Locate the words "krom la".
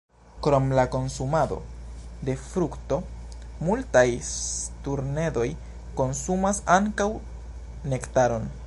0.45-0.85